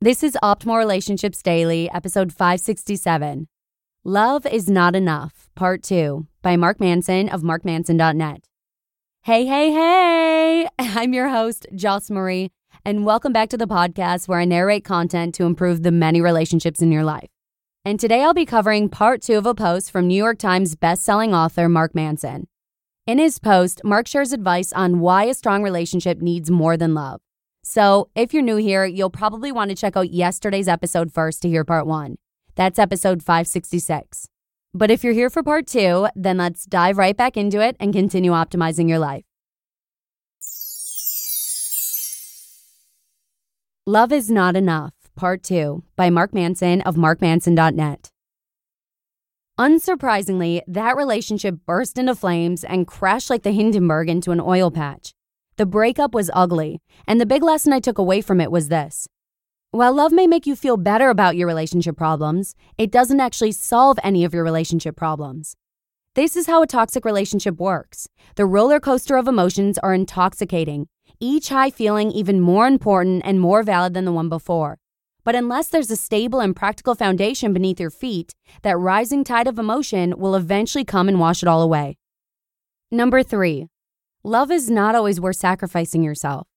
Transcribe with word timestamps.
This 0.00 0.22
is 0.22 0.38
Optimal 0.44 0.78
Relationships 0.78 1.42
Daily, 1.42 1.90
episode 1.90 2.32
567. 2.32 3.48
Love 4.04 4.46
is 4.46 4.70
Not 4.70 4.94
Enough, 4.94 5.50
Part 5.56 5.82
2, 5.82 6.24
by 6.40 6.56
Mark 6.56 6.78
Manson 6.78 7.28
of 7.28 7.42
markmanson.net. 7.42 8.44
Hey, 9.22 9.44
hey, 9.44 9.72
hey! 9.72 10.68
I'm 10.78 11.12
your 11.12 11.30
host, 11.30 11.66
Joss 11.74 12.10
Marie, 12.10 12.52
and 12.84 13.04
welcome 13.04 13.32
back 13.32 13.48
to 13.48 13.56
the 13.56 13.66
podcast 13.66 14.28
where 14.28 14.38
I 14.38 14.44
narrate 14.44 14.84
content 14.84 15.34
to 15.34 15.42
improve 15.42 15.82
the 15.82 15.90
many 15.90 16.20
relationships 16.20 16.80
in 16.80 16.92
your 16.92 17.02
life. 17.02 17.30
And 17.84 17.98
today 17.98 18.22
I'll 18.22 18.32
be 18.32 18.46
covering 18.46 18.88
part 18.88 19.20
two 19.20 19.36
of 19.36 19.46
a 19.46 19.54
post 19.54 19.90
from 19.90 20.06
New 20.06 20.14
York 20.14 20.38
Times 20.38 20.76
bestselling 20.76 21.34
author 21.34 21.68
Mark 21.68 21.96
Manson. 21.96 22.46
In 23.08 23.18
his 23.18 23.40
post, 23.40 23.80
Mark 23.82 24.06
shares 24.06 24.32
advice 24.32 24.72
on 24.74 25.00
why 25.00 25.24
a 25.24 25.34
strong 25.34 25.64
relationship 25.64 26.22
needs 26.22 26.52
more 26.52 26.76
than 26.76 26.94
love. 26.94 27.20
So, 27.70 28.08
if 28.14 28.32
you're 28.32 28.42
new 28.42 28.56
here, 28.56 28.86
you'll 28.86 29.10
probably 29.10 29.52
want 29.52 29.68
to 29.68 29.76
check 29.76 29.94
out 29.94 30.10
yesterday's 30.10 30.68
episode 30.68 31.12
first 31.12 31.42
to 31.42 31.50
hear 31.50 31.64
part 31.64 31.86
one. 31.86 32.16
That's 32.54 32.78
episode 32.78 33.22
566. 33.22 34.26
But 34.72 34.90
if 34.90 35.04
you're 35.04 35.12
here 35.12 35.28
for 35.28 35.42
part 35.42 35.66
two, 35.66 36.08
then 36.16 36.38
let's 36.38 36.64
dive 36.64 36.96
right 36.96 37.14
back 37.14 37.36
into 37.36 37.60
it 37.60 37.76
and 37.78 37.92
continue 37.92 38.30
optimizing 38.30 38.88
your 38.88 38.98
life. 38.98 39.26
Love 43.86 44.12
is 44.12 44.30
Not 44.30 44.56
Enough, 44.56 44.94
Part 45.14 45.42
2, 45.42 45.84
by 45.94 46.08
Mark 46.08 46.32
Manson 46.32 46.80
of 46.80 46.96
markmanson.net. 46.96 48.10
Unsurprisingly, 49.60 50.62
that 50.66 50.96
relationship 50.96 51.56
burst 51.66 51.98
into 51.98 52.14
flames 52.14 52.64
and 52.64 52.86
crashed 52.86 53.28
like 53.28 53.42
the 53.42 53.52
Hindenburg 53.52 54.08
into 54.08 54.30
an 54.30 54.40
oil 54.40 54.70
patch. 54.70 55.12
The 55.58 55.66
breakup 55.66 56.14
was 56.14 56.30
ugly, 56.34 56.80
and 57.04 57.20
the 57.20 57.26
big 57.26 57.42
lesson 57.42 57.72
I 57.72 57.80
took 57.80 57.98
away 57.98 58.20
from 58.20 58.40
it 58.40 58.52
was 58.52 58.68
this. 58.68 59.08
While 59.72 59.92
love 59.92 60.12
may 60.12 60.28
make 60.28 60.46
you 60.46 60.54
feel 60.54 60.76
better 60.76 61.10
about 61.10 61.36
your 61.36 61.48
relationship 61.48 61.96
problems, 61.96 62.54
it 62.78 62.92
doesn't 62.92 63.18
actually 63.18 63.50
solve 63.50 63.98
any 64.04 64.24
of 64.24 64.32
your 64.32 64.44
relationship 64.44 64.94
problems. 64.94 65.56
This 66.14 66.36
is 66.36 66.46
how 66.46 66.62
a 66.62 66.66
toxic 66.68 67.04
relationship 67.04 67.58
works. 67.58 68.06
The 68.36 68.46
roller 68.46 68.78
coaster 68.78 69.16
of 69.16 69.26
emotions 69.26 69.78
are 69.78 69.92
intoxicating, 69.92 70.86
each 71.18 71.48
high 71.48 71.70
feeling 71.70 72.12
even 72.12 72.40
more 72.40 72.68
important 72.68 73.22
and 73.24 73.40
more 73.40 73.64
valid 73.64 73.94
than 73.94 74.04
the 74.04 74.12
one 74.12 74.28
before. 74.28 74.78
But 75.24 75.34
unless 75.34 75.66
there's 75.66 75.90
a 75.90 75.96
stable 75.96 76.38
and 76.38 76.54
practical 76.54 76.94
foundation 76.94 77.52
beneath 77.52 77.80
your 77.80 77.90
feet, 77.90 78.32
that 78.62 78.78
rising 78.78 79.24
tide 79.24 79.48
of 79.48 79.58
emotion 79.58 80.14
will 80.18 80.36
eventually 80.36 80.84
come 80.84 81.08
and 81.08 81.18
wash 81.18 81.42
it 81.42 81.48
all 81.48 81.62
away. 81.62 81.98
Number 82.92 83.24
three, 83.24 83.66
Love 84.24 84.50
is 84.50 84.68
not 84.68 84.96
always 84.96 85.20
worth 85.20 85.36
sacrificing 85.36 86.02
yourself. 86.02 86.48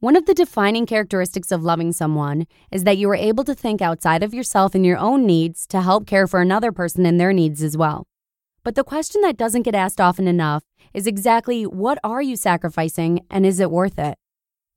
One 0.00 0.16
of 0.16 0.24
the 0.24 0.32
defining 0.32 0.86
characteristics 0.86 1.52
of 1.52 1.62
loving 1.62 1.92
someone 1.92 2.46
is 2.72 2.84
that 2.84 2.96
you 2.96 3.10
are 3.10 3.14
able 3.14 3.44
to 3.44 3.54
think 3.54 3.82
outside 3.82 4.22
of 4.22 4.32
yourself 4.32 4.74
and 4.74 4.86
your 4.86 4.96
own 4.96 5.26
needs 5.26 5.66
to 5.66 5.82
help 5.82 6.06
care 6.06 6.26
for 6.26 6.40
another 6.40 6.72
person 6.72 7.04
and 7.04 7.20
their 7.20 7.34
needs 7.34 7.62
as 7.62 7.76
well. 7.76 8.06
But 8.64 8.74
the 8.74 8.84
question 8.84 9.20
that 9.20 9.36
doesn't 9.36 9.62
get 9.62 9.74
asked 9.74 10.00
often 10.00 10.26
enough 10.26 10.62
is 10.94 11.06
exactly 11.06 11.66
what 11.66 11.98
are 12.02 12.22
you 12.22 12.36
sacrificing 12.36 13.20
and 13.30 13.44
is 13.44 13.60
it 13.60 13.70
worth 13.70 13.98
it? 13.98 14.16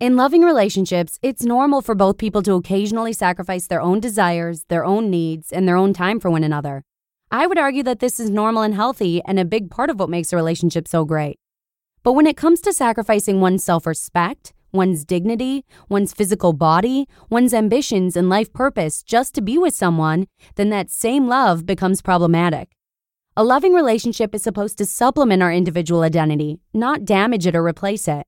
In 0.00 0.16
loving 0.16 0.42
relationships, 0.42 1.16
it's 1.22 1.44
normal 1.44 1.80
for 1.80 1.94
both 1.94 2.18
people 2.18 2.42
to 2.42 2.54
occasionally 2.54 3.12
sacrifice 3.12 3.68
their 3.68 3.80
own 3.80 4.00
desires, 4.00 4.64
their 4.68 4.84
own 4.84 5.10
needs, 5.10 5.52
and 5.52 5.68
their 5.68 5.76
own 5.76 5.92
time 5.92 6.18
for 6.18 6.28
one 6.30 6.42
another. 6.42 6.82
I 7.30 7.46
would 7.46 7.58
argue 7.58 7.84
that 7.84 8.00
this 8.00 8.18
is 8.18 8.30
normal 8.30 8.62
and 8.62 8.74
healthy 8.74 9.22
and 9.24 9.38
a 9.38 9.44
big 9.44 9.70
part 9.70 9.90
of 9.90 10.00
what 10.00 10.10
makes 10.10 10.32
a 10.32 10.36
relationship 10.36 10.88
so 10.88 11.04
great. 11.04 11.38
But 12.02 12.14
when 12.14 12.26
it 12.26 12.36
comes 12.36 12.62
to 12.62 12.72
sacrificing 12.72 13.40
one's 13.42 13.62
self 13.62 13.86
respect, 13.86 14.54
one's 14.72 15.04
dignity, 15.04 15.64
one's 15.90 16.14
physical 16.14 16.54
body, 16.54 17.06
one's 17.28 17.52
ambitions, 17.52 18.16
and 18.16 18.30
life 18.30 18.52
purpose 18.52 19.02
just 19.02 19.34
to 19.34 19.42
be 19.42 19.58
with 19.58 19.74
someone, 19.74 20.26
then 20.54 20.70
that 20.70 20.90
same 20.90 21.28
love 21.28 21.66
becomes 21.66 22.00
problematic. 22.00 22.70
A 23.36 23.44
loving 23.44 23.74
relationship 23.74 24.34
is 24.34 24.42
supposed 24.42 24.78
to 24.78 24.86
supplement 24.86 25.42
our 25.42 25.52
individual 25.52 26.00
identity, 26.00 26.60
not 26.72 27.04
damage 27.04 27.46
it 27.46 27.54
or 27.54 27.64
replace 27.64 28.08
it. 28.08 28.26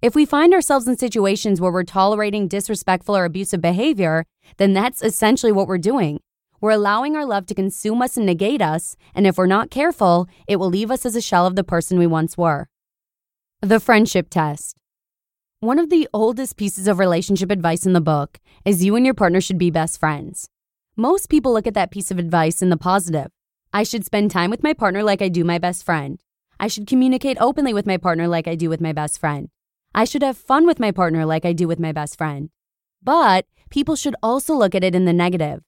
If 0.00 0.14
we 0.14 0.24
find 0.24 0.54
ourselves 0.54 0.88
in 0.88 0.96
situations 0.96 1.60
where 1.60 1.70
we're 1.70 1.84
tolerating 1.84 2.48
disrespectful 2.48 3.16
or 3.16 3.24
abusive 3.24 3.60
behavior, 3.60 4.24
then 4.56 4.72
that's 4.72 5.02
essentially 5.02 5.52
what 5.52 5.68
we're 5.68 5.78
doing. 5.78 6.18
We're 6.60 6.70
allowing 6.70 7.14
our 7.14 7.26
love 7.26 7.46
to 7.46 7.54
consume 7.54 8.02
us 8.02 8.16
and 8.16 8.24
negate 8.24 8.62
us, 8.62 8.96
and 9.14 9.26
if 9.26 9.36
we're 9.36 9.46
not 9.46 9.70
careful, 9.70 10.28
it 10.48 10.56
will 10.56 10.70
leave 10.70 10.90
us 10.90 11.04
as 11.04 11.14
a 11.14 11.20
shell 11.20 11.46
of 11.46 11.56
the 11.56 11.64
person 11.64 11.98
we 11.98 12.06
once 12.06 12.38
were. 12.38 12.68
The 13.64 13.78
Friendship 13.78 14.28
Test. 14.28 14.76
One 15.60 15.78
of 15.78 15.88
the 15.88 16.08
oldest 16.12 16.56
pieces 16.56 16.88
of 16.88 16.98
relationship 16.98 17.48
advice 17.48 17.86
in 17.86 17.92
the 17.92 18.00
book 18.00 18.40
is 18.64 18.82
you 18.82 18.96
and 18.96 19.04
your 19.04 19.14
partner 19.14 19.40
should 19.40 19.56
be 19.56 19.70
best 19.70 20.00
friends. 20.00 20.48
Most 20.96 21.28
people 21.28 21.52
look 21.52 21.68
at 21.68 21.74
that 21.74 21.92
piece 21.92 22.10
of 22.10 22.18
advice 22.18 22.60
in 22.60 22.70
the 22.70 22.76
positive. 22.76 23.28
I 23.72 23.84
should 23.84 24.04
spend 24.04 24.32
time 24.32 24.50
with 24.50 24.64
my 24.64 24.72
partner 24.72 25.04
like 25.04 25.22
I 25.22 25.28
do 25.28 25.44
my 25.44 25.58
best 25.58 25.84
friend. 25.84 26.20
I 26.58 26.66
should 26.66 26.88
communicate 26.88 27.36
openly 27.40 27.72
with 27.72 27.86
my 27.86 27.98
partner 27.98 28.26
like 28.26 28.48
I 28.48 28.56
do 28.56 28.68
with 28.68 28.80
my 28.80 28.92
best 28.92 29.20
friend. 29.20 29.48
I 29.94 30.06
should 30.06 30.24
have 30.24 30.36
fun 30.36 30.66
with 30.66 30.80
my 30.80 30.90
partner 30.90 31.24
like 31.24 31.44
I 31.44 31.52
do 31.52 31.68
with 31.68 31.78
my 31.78 31.92
best 31.92 32.18
friend. 32.18 32.50
But 33.00 33.46
people 33.70 33.94
should 33.94 34.16
also 34.24 34.56
look 34.56 34.74
at 34.74 34.82
it 34.82 34.96
in 34.96 35.04
the 35.04 35.12
negative. 35.12 35.62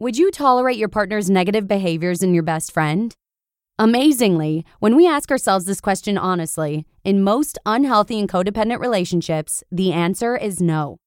Would 0.00 0.18
you 0.18 0.32
tolerate 0.32 0.76
your 0.76 0.88
partner's 0.88 1.30
negative 1.30 1.68
behaviors 1.68 2.20
in 2.20 2.34
your 2.34 2.42
best 2.42 2.72
friend? 2.72 3.14
Amazingly, 3.80 4.64
when 4.80 4.96
we 4.96 5.06
ask 5.06 5.30
ourselves 5.30 5.64
this 5.64 5.80
question 5.80 6.18
honestly, 6.18 6.84
in 7.08 7.22
most 7.22 7.58
unhealthy 7.64 8.20
and 8.20 8.28
codependent 8.28 8.80
relationships, 8.80 9.64
the 9.72 9.94
answer 9.94 10.36
is 10.36 10.60
no. 10.60 10.98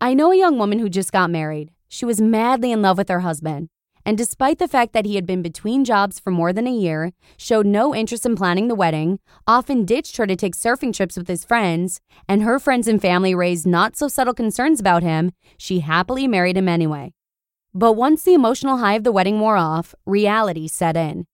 I 0.00 0.14
know 0.14 0.32
a 0.32 0.36
young 0.36 0.56
woman 0.56 0.78
who 0.78 0.88
just 0.88 1.12
got 1.12 1.28
married. 1.28 1.72
She 1.88 2.06
was 2.06 2.22
madly 2.22 2.72
in 2.72 2.80
love 2.80 2.96
with 2.96 3.10
her 3.10 3.20
husband. 3.20 3.68
And 4.06 4.16
despite 4.16 4.58
the 4.58 4.66
fact 4.66 4.94
that 4.94 5.04
he 5.04 5.16
had 5.16 5.26
been 5.26 5.42
between 5.42 5.84
jobs 5.84 6.18
for 6.18 6.30
more 6.30 6.54
than 6.54 6.66
a 6.66 6.72
year, 6.72 7.12
showed 7.36 7.66
no 7.66 7.94
interest 7.94 8.24
in 8.24 8.34
planning 8.34 8.68
the 8.68 8.74
wedding, 8.74 9.18
often 9.46 9.84
ditched 9.84 10.16
her 10.16 10.26
to 10.26 10.36
take 10.36 10.56
surfing 10.56 10.94
trips 10.94 11.18
with 11.18 11.28
his 11.28 11.44
friends, 11.44 12.00
and 12.26 12.42
her 12.42 12.58
friends 12.58 12.88
and 12.88 13.02
family 13.02 13.34
raised 13.34 13.66
not 13.66 13.94
so 13.94 14.08
subtle 14.08 14.32
concerns 14.32 14.80
about 14.80 15.02
him, 15.02 15.32
she 15.58 15.80
happily 15.80 16.26
married 16.26 16.56
him 16.56 16.66
anyway. 16.66 17.12
But 17.74 17.92
once 17.92 18.22
the 18.22 18.32
emotional 18.32 18.78
high 18.78 18.94
of 18.94 19.04
the 19.04 19.12
wedding 19.12 19.38
wore 19.38 19.58
off, 19.58 19.94
reality 20.06 20.66
set 20.66 20.96
in. 20.96 21.26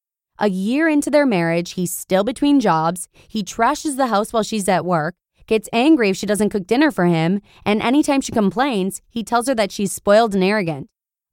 A 0.43 0.51
year 0.51 0.89
into 0.89 1.09
their 1.09 1.25
marriage, 1.25 1.75
he's 1.75 1.95
still 1.95 2.25
between 2.25 2.59
jobs. 2.59 3.09
He 3.29 3.45
trashes 3.45 3.97
the 3.97 4.09
house 4.09 4.33
while 4.33 4.43
she's 4.43 4.69
at 4.69 4.85
work, 4.85 5.15
gets 5.47 5.69
angry 5.73 6.11
if 6.11 6.17
she 6.17 6.27
doesn't 6.27 6.51
cook 6.51 6.67
dinner 6.67 6.91
for 6.91 7.07
him, 7.07 7.41
and 7.65 7.81
anytime 7.81 8.21
she 8.21 8.33
complains, 8.33 9.01
he 9.09 9.23
tells 9.23 9.47
her 9.47 9.55
that 9.55 9.71
she's 9.71 9.93
spoiled 9.93 10.35
and 10.35 10.43
arrogant. 10.43 10.89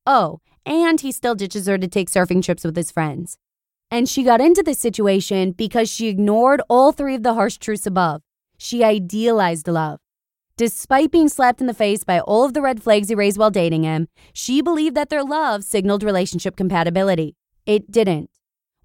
Oh, 0.05 0.41
and 0.63 1.01
he 1.01 1.11
still 1.11 1.33
ditches 1.33 1.65
her 1.65 1.79
to 1.79 1.87
take 1.87 2.07
surfing 2.07 2.43
trips 2.43 2.63
with 2.63 2.75
his 2.75 2.91
friends. 2.91 3.39
And 3.89 4.07
she 4.07 4.21
got 4.21 4.41
into 4.41 4.61
this 4.61 4.77
situation 4.77 5.53
because 5.53 5.89
she 5.89 6.07
ignored 6.07 6.61
all 6.69 6.91
three 6.91 7.15
of 7.15 7.23
the 7.23 7.33
harsh 7.33 7.57
truths 7.57 7.87
above. 7.87 8.21
She 8.59 8.83
idealized 8.83 9.67
love. 9.67 9.99
Despite 10.55 11.09
being 11.09 11.29
slapped 11.29 11.61
in 11.61 11.67
the 11.67 11.73
face 11.73 12.03
by 12.03 12.19
all 12.19 12.45
of 12.45 12.53
the 12.53 12.61
red 12.61 12.83
flags 12.83 13.09
he 13.09 13.15
raised 13.15 13.39
while 13.39 13.49
dating 13.49 13.85
him, 13.85 14.07
she 14.33 14.61
believed 14.61 14.95
that 14.95 15.09
their 15.09 15.23
love 15.23 15.63
signaled 15.63 16.03
relationship 16.03 16.55
compatibility. 16.55 17.35
It 17.65 17.89
didn't. 17.89 18.29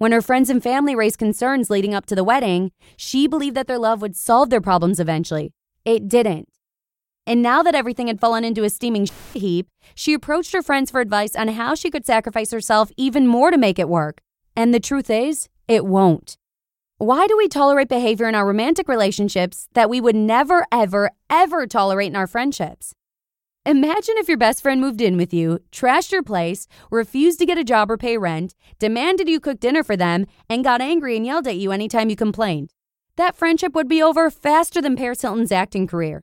When 0.04 0.12
her 0.12 0.20
friends 0.20 0.50
and 0.50 0.62
family 0.62 0.94
raised 0.94 1.16
concerns 1.16 1.70
leading 1.70 1.94
up 1.94 2.04
to 2.06 2.14
the 2.14 2.22
wedding, 2.22 2.72
she 2.94 3.26
believed 3.26 3.56
that 3.56 3.66
their 3.66 3.78
love 3.78 4.02
would 4.02 4.14
solve 4.14 4.50
their 4.50 4.60
problems 4.60 5.00
eventually. 5.00 5.54
It 5.86 6.08
didn't. 6.08 6.50
And 7.26 7.40
now 7.40 7.62
that 7.62 7.74
everything 7.74 8.08
had 8.08 8.20
fallen 8.20 8.44
into 8.44 8.64
a 8.64 8.68
steaming 8.68 9.08
heap, 9.32 9.66
she 9.94 10.12
approached 10.12 10.52
her 10.52 10.60
friends 10.60 10.90
for 10.90 11.00
advice 11.00 11.34
on 11.34 11.48
how 11.48 11.74
she 11.74 11.90
could 11.90 12.04
sacrifice 12.04 12.50
herself 12.50 12.90
even 12.98 13.26
more 13.26 13.50
to 13.50 13.56
make 13.56 13.78
it 13.78 13.88
work. 13.88 14.20
And 14.54 14.74
the 14.74 14.78
truth 14.78 15.08
is, 15.08 15.48
it 15.68 15.86
won't. 15.86 16.36
Why 16.98 17.26
do 17.26 17.34
we 17.38 17.48
tolerate 17.48 17.88
behavior 17.88 18.28
in 18.28 18.34
our 18.34 18.46
romantic 18.46 18.88
relationships 18.88 19.68
that 19.72 19.88
we 19.88 20.02
would 20.02 20.16
never, 20.16 20.66
ever, 20.70 21.12
ever 21.30 21.66
tolerate 21.66 22.08
in 22.08 22.16
our 22.16 22.26
friendships? 22.26 22.92
Imagine 23.66 24.16
if 24.18 24.28
your 24.28 24.36
best 24.36 24.60
friend 24.60 24.78
moved 24.78 25.00
in 25.00 25.16
with 25.16 25.32
you, 25.32 25.58
trashed 25.72 26.12
your 26.12 26.22
place, 26.22 26.66
refused 26.90 27.38
to 27.38 27.46
get 27.46 27.56
a 27.56 27.64
job 27.64 27.90
or 27.90 27.96
pay 27.96 28.18
rent, 28.18 28.54
demanded 28.78 29.26
you 29.26 29.40
cook 29.40 29.58
dinner 29.58 29.82
for 29.82 29.96
them, 29.96 30.26
and 30.50 30.62
got 30.62 30.82
angry 30.82 31.16
and 31.16 31.24
yelled 31.24 31.46
at 31.46 31.56
you 31.56 31.72
anytime 31.72 32.10
you 32.10 32.16
complained. 32.16 32.74
That 33.16 33.36
friendship 33.36 33.74
would 33.74 33.88
be 33.88 34.02
over 34.02 34.30
faster 34.30 34.82
than 34.82 34.96
Paris 34.96 35.22
Hilton's 35.22 35.50
acting 35.50 35.86
career. 35.86 36.22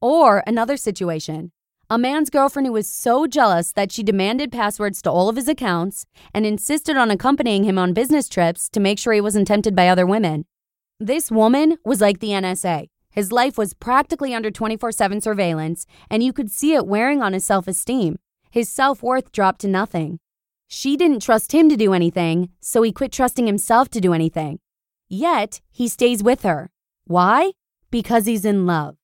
Or 0.00 0.42
another 0.46 0.78
situation 0.78 1.52
a 1.92 1.98
man's 1.98 2.30
girlfriend 2.30 2.66
who 2.66 2.72
was 2.72 2.86
so 2.86 3.26
jealous 3.26 3.72
that 3.72 3.90
she 3.90 4.04
demanded 4.04 4.52
passwords 4.52 5.02
to 5.02 5.10
all 5.10 5.28
of 5.28 5.34
his 5.34 5.48
accounts 5.48 6.06
and 6.32 6.46
insisted 6.46 6.96
on 6.96 7.10
accompanying 7.10 7.64
him 7.64 7.78
on 7.78 7.92
business 7.92 8.28
trips 8.28 8.68
to 8.68 8.78
make 8.78 8.96
sure 8.96 9.12
he 9.12 9.20
wasn't 9.20 9.48
tempted 9.48 9.74
by 9.74 9.88
other 9.88 10.06
women. 10.06 10.44
This 11.00 11.32
woman 11.32 11.78
was 11.84 12.00
like 12.00 12.20
the 12.20 12.28
NSA. 12.28 12.86
His 13.10 13.32
life 13.32 13.58
was 13.58 13.74
practically 13.74 14.34
under 14.34 14.50
24 14.50 14.92
7 14.92 15.20
surveillance, 15.20 15.86
and 16.08 16.22
you 16.22 16.32
could 16.32 16.50
see 16.50 16.74
it 16.74 16.86
wearing 16.86 17.22
on 17.22 17.32
his 17.32 17.44
self 17.44 17.66
esteem. 17.66 18.18
His 18.50 18.68
self 18.68 19.02
worth 19.02 19.32
dropped 19.32 19.60
to 19.62 19.68
nothing. 19.68 20.18
She 20.68 20.96
didn't 20.96 21.22
trust 21.22 21.52
him 21.52 21.68
to 21.68 21.76
do 21.76 21.92
anything, 21.92 22.50
so 22.60 22.82
he 22.82 22.92
quit 22.92 23.10
trusting 23.10 23.46
himself 23.46 23.88
to 23.90 24.00
do 24.00 24.12
anything. 24.12 24.60
Yet, 25.08 25.60
he 25.70 25.88
stays 25.88 26.22
with 26.22 26.44
her. 26.44 26.70
Why? 27.04 27.52
Because 27.90 28.26
he's 28.26 28.44
in 28.44 28.66
love. 28.66 28.96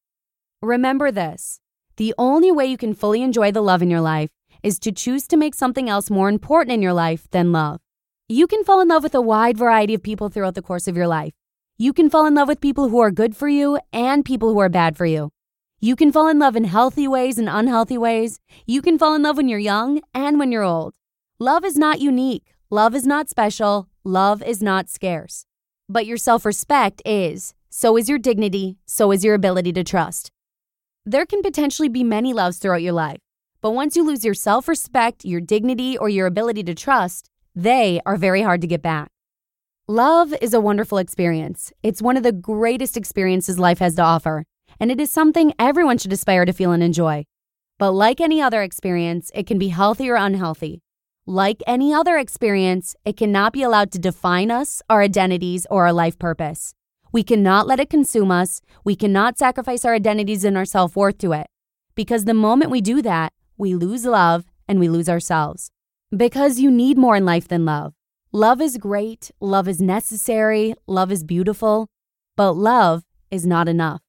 Remember 0.62 1.10
this 1.10 1.58
the 1.96 2.14
only 2.18 2.52
way 2.52 2.66
you 2.66 2.76
can 2.76 2.94
fully 2.94 3.22
enjoy 3.22 3.50
the 3.50 3.62
love 3.62 3.82
in 3.82 3.90
your 3.90 4.00
life 4.00 4.30
is 4.62 4.78
to 4.80 4.92
choose 4.92 5.26
to 5.28 5.36
make 5.36 5.54
something 5.54 5.88
else 5.88 6.10
more 6.10 6.28
important 6.28 6.72
in 6.72 6.82
your 6.82 6.92
life 6.92 7.26
than 7.30 7.52
love. 7.52 7.80
You 8.28 8.46
can 8.46 8.64
fall 8.64 8.80
in 8.80 8.88
love 8.88 9.02
with 9.02 9.14
a 9.14 9.20
wide 9.20 9.56
variety 9.56 9.94
of 9.94 10.02
people 10.02 10.28
throughout 10.28 10.54
the 10.54 10.62
course 10.62 10.86
of 10.88 10.96
your 10.96 11.06
life. 11.06 11.32
You 11.78 11.92
can 11.92 12.08
fall 12.08 12.24
in 12.24 12.34
love 12.34 12.48
with 12.48 12.62
people 12.62 12.88
who 12.88 13.00
are 13.00 13.10
good 13.10 13.36
for 13.36 13.50
you 13.50 13.78
and 13.92 14.24
people 14.24 14.48
who 14.48 14.58
are 14.60 14.70
bad 14.70 14.96
for 14.96 15.04
you. 15.04 15.30
You 15.78 15.94
can 15.94 16.10
fall 16.10 16.26
in 16.26 16.38
love 16.38 16.56
in 16.56 16.64
healthy 16.64 17.06
ways 17.06 17.36
and 17.36 17.50
unhealthy 17.50 17.98
ways. 17.98 18.40
You 18.64 18.80
can 18.80 18.98
fall 18.98 19.14
in 19.14 19.22
love 19.22 19.36
when 19.36 19.46
you're 19.46 19.58
young 19.58 20.00
and 20.14 20.38
when 20.38 20.50
you're 20.50 20.62
old. 20.62 20.94
Love 21.38 21.66
is 21.66 21.76
not 21.76 22.00
unique. 22.00 22.54
Love 22.70 22.94
is 22.94 23.06
not 23.06 23.28
special. 23.28 23.90
Love 24.04 24.42
is 24.42 24.62
not 24.62 24.88
scarce. 24.88 25.44
But 25.86 26.06
your 26.06 26.16
self 26.16 26.46
respect 26.46 27.02
is. 27.04 27.52
So 27.68 27.98
is 27.98 28.08
your 28.08 28.18
dignity. 28.18 28.78
So 28.86 29.12
is 29.12 29.22
your 29.22 29.34
ability 29.34 29.74
to 29.74 29.84
trust. 29.84 30.30
There 31.04 31.26
can 31.26 31.42
potentially 31.42 31.90
be 31.90 32.02
many 32.02 32.32
loves 32.32 32.56
throughout 32.56 32.80
your 32.80 32.94
life, 32.94 33.20
but 33.60 33.72
once 33.72 33.96
you 33.96 34.02
lose 34.02 34.24
your 34.24 34.32
self 34.32 34.66
respect, 34.66 35.26
your 35.26 35.42
dignity, 35.42 35.98
or 35.98 36.08
your 36.08 36.26
ability 36.26 36.62
to 36.64 36.74
trust, 36.74 37.28
they 37.54 38.00
are 38.06 38.16
very 38.16 38.40
hard 38.40 38.62
to 38.62 38.66
get 38.66 38.80
back. 38.80 39.10
Love 39.88 40.34
is 40.42 40.52
a 40.52 40.60
wonderful 40.60 40.98
experience. 40.98 41.72
It's 41.80 42.02
one 42.02 42.16
of 42.16 42.24
the 42.24 42.32
greatest 42.32 42.96
experiences 42.96 43.56
life 43.56 43.78
has 43.78 43.94
to 43.94 44.02
offer, 44.02 44.44
and 44.80 44.90
it 44.90 45.00
is 45.00 45.12
something 45.12 45.54
everyone 45.60 45.96
should 45.96 46.12
aspire 46.12 46.44
to 46.44 46.52
feel 46.52 46.72
and 46.72 46.82
enjoy. 46.82 47.24
But 47.78 47.92
like 47.92 48.20
any 48.20 48.42
other 48.42 48.62
experience, 48.62 49.30
it 49.32 49.46
can 49.46 49.60
be 49.60 49.68
healthy 49.68 50.10
or 50.10 50.16
unhealthy. 50.16 50.82
Like 51.24 51.62
any 51.68 51.94
other 51.94 52.18
experience, 52.18 52.96
it 53.04 53.16
cannot 53.16 53.52
be 53.52 53.62
allowed 53.62 53.92
to 53.92 54.00
define 54.00 54.50
us, 54.50 54.82
our 54.90 55.02
identities, 55.02 55.68
or 55.70 55.86
our 55.86 55.92
life 55.92 56.18
purpose. 56.18 56.74
We 57.12 57.22
cannot 57.22 57.68
let 57.68 57.78
it 57.78 57.88
consume 57.88 58.32
us. 58.32 58.60
We 58.82 58.96
cannot 58.96 59.38
sacrifice 59.38 59.84
our 59.84 59.94
identities 59.94 60.42
and 60.42 60.56
our 60.56 60.64
self 60.64 60.96
worth 60.96 61.18
to 61.18 61.30
it. 61.30 61.46
Because 61.94 62.24
the 62.24 62.34
moment 62.34 62.72
we 62.72 62.80
do 62.80 63.02
that, 63.02 63.32
we 63.56 63.76
lose 63.76 64.04
love 64.04 64.46
and 64.66 64.80
we 64.80 64.88
lose 64.88 65.08
ourselves. 65.08 65.70
Because 66.10 66.58
you 66.58 66.72
need 66.72 66.98
more 66.98 67.14
in 67.14 67.24
life 67.24 67.46
than 67.46 67.64
love. 67.64 67.95
Love 68.36 68.60
is 68.60 68.76
great, 68.76 69.30
love 69.40 69.66
is 69.66 69.80
necessary, 69.80 70.74
love 70.86 71.10
is 71.10 71.24
beautiful, 71.24 71.88
but 72.36 72.52
love 72.52 73.02
is 73.30 73.46
not 73.46 73.66
enough. 73.66 74.02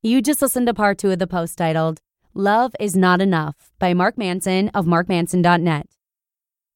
You 0.00 0.22
just 0.22 0.40
listened 0.40 0.68
to 0.68 0.74
part 0.74 0.98
two 0.98 1.10
of 1.10 1.18
the 1.18 1.26
post 1.26 1.58
titled, 1.58 1.98
Love 2.34 2.72
is 2.78 2.94
Not 2.94 3.20
Enough 3.20 3.72
by 3.80 3.94
Mark 3.94 4.16
Manson 4.16 4.68
of 4.68 4.86
markmanson.net. 4.86 5.88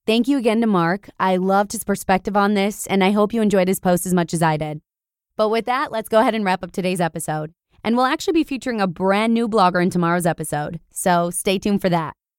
Thank 0.04 0.26
you 0.26 0.36
again 0.36 0.60
to 0.60 0.66
Mark. 0.66 1.08
I 1.20 1.36
loved 1.36 1.70
his 1.70 1.84
perspective 1.84 2.36
on 2.36 2.54
this, 2.54 2.84
and 2.88 3.04
I 3.04 3.12
hope 3.12 3.32
you 3.32 3.42
enjoyed 3.42 3.68
his 3.68 3.78
post 3.78 4.06
as 4.06 4.12
much 4.12 4.34
as 4.34 4.42
I 4.42 4.56
did. 4.56 4.80
But 5.36 5.50
with 5.50 5.66
that, 5.66 5.92
let's 5.92 6.08
go 6.08 6.18
ahead 6.18 6.34
and 6.34 6.44
wrap 6.44 6.64
up 6.64 6.72
today's 6.72 7.00
episode. 7.00 7.52
And 7.84 7.96
we'll 7.96 8.06
actually 8.06 8.32
be 8.32 8.42
featuring 8.42 8.80
a 8.80 8.88
brand 8.88 9.32
new 9.32 9.48
blogger 9.48 9.80
in 9.80 9.90
tomorrow's 9.90 10.26
episode, 10.26 10.80
so 10.90 11.30
stay 11.30 11.60
tuned 11.60 11.80
for 11.80 11.88
that, 11.90 12.16